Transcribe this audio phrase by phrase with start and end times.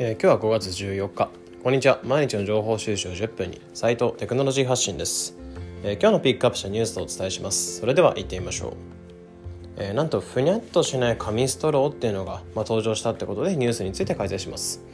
[0.00, 1.28] えー、今日は5月14日。
[1.60, 1.98] こんにちは。
[2.04, 3.60] 毎日の情報収集10分に。
[3.74, 5.36] サイトテクノロジー発信です、
[5.82, 7.80] えー、今日のピックアップしたニュースをお伝えします。
[7.80, 8.72] それでは行ってみましょう、
[9.76, 14.84] えー、なんとふにゃっとしない紙ストローっていうのが、まあ、登場したってことでニュースについて解説します。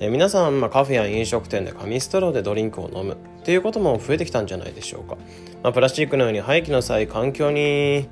[0.00, 3.12] え皆さん、まあ、カフェや飲食店で紙ストローでドリンクを飲む。
[3.12, 5.16] っていうことも増えてきたんじゃないでしょうか、
[5.62, 8.08] まあ、プラスチックのように廃棄の際環境に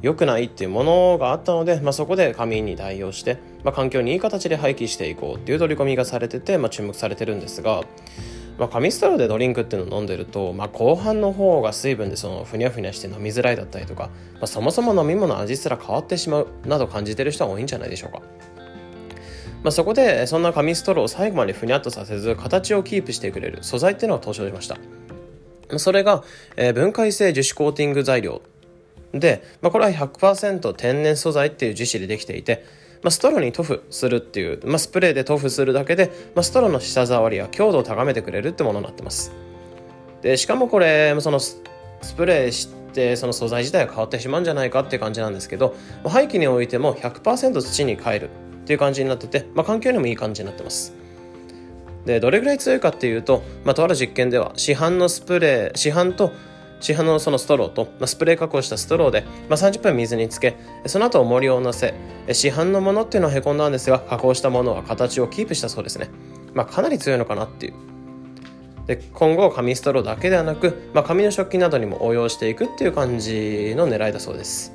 [0.00, 7.82] 良くないっていうものがあったので、まあ、そこで紙に代用して、まあ、環境にいい形で廃棄していこうっていう取り込みがされてて、まあ、注目されてるんですが、
[8.58, 18.22] まあ、紙ストローでドリンクっていうのを飲んでると、まあ、後半の方が水分でそのふにゃふにゃして飲みづらいだったりとか、まあ、そもそも飲み物味すら変わってしまうなど感じてる人は多いんじゃないでしょうか。
[19.62, 26.22] まあ、そこでそんな紙ストローを最後までふにゃっとさせず形をキープしてくれる素材っていうのが登場しましたそれが、
[26.56, 28.40] えー、分解性樹脂コーティング材料
[29.12, 32.64] で、まあ、これは100%天然素材っていう樹脂でできていて、
[33.02, 39.32] まあ、ストローに塗布するっていう、まあ、スプレーで塗布するだけで、まあ、ストローの舌触りや強度を高めてくれるってものになってます。
[40.22, 41.60] でしかもこれそのス
[42.16, 50.92] プレーしてその素材自体が変わってしまうんじゃないかっていう感じなんですけど廃棄においても100%土に変えるっていう感じになってて、まあ、環境にもいい感じになってます。
[52.04, 56.32] でどれぐらい強いかっていうと、まあ、とある実験では市販のスプレー市販と
[56.80, 61.94] 市販のそのストローと、まあ、スプレー加工したストローで、まあ、30分水につけその後重りを乗せ
[62.32, 66.08] 市販のものっていうのはへこんだんですが加工したものは形をキープしたそうですね、
[66.54, 67.74] まあ、かなり強いのかなっていう。
[68.86, 74.72] で今後紙ストローだけではなく、まあ、紙の食器などにも応用していくっていう感じの狙いだそうです。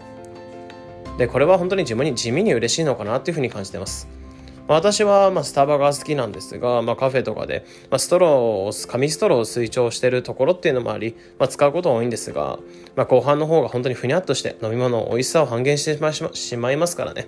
[1.17, 4.07] でこれは本当に自分に地味に嬉しいのかなっていうふうに感じてます。
[4.73, 12.57] 私はまスタバが好きなんですが、まあ、カフェとかで、ま、ストローを紙ストローを推奨してるところっていうのもあり、まあ、使うこと多いんですが、
[12.95, 15.97] まあ、後半の方が本当にふにゃっとして飲み物の美味しさを半減して
[16.33, 17.27] しまいますからね、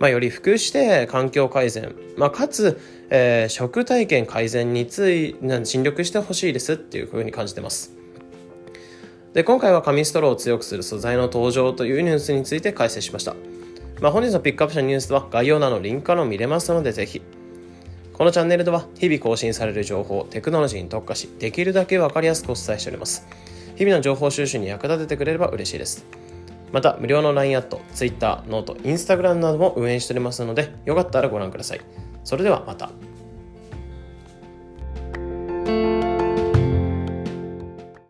[0.00, 2.80] まあ、より普及して環境改善、まあ、かつ、
[3.10, 7.92] えー、食体験改善につい尽力してほしいですっていうふうに感じてます。
[9.34, 13.36] で今回は紙ストローを強くする素材の登場というニュースについて解説しました。
[14.00, 17.22] まあ、本日のピックアップしたニュースは概要欄のリンクからも見れますのでぜひ。
[18.12, 23.26] このチャンネルでは日々更新される情報、テクノロジーに特化し、できるだけわかりやすくお伝えしております。
[23.76, 26.06] 日々の情報収集に役立ててくれれば嬉しいです。
[26.72, 31.80] また、無料の LINE アット、Twitter、ノート、Instagram なども運営しておりますので、よかったらご覧ください。
[32.24, 32.90] それではまた。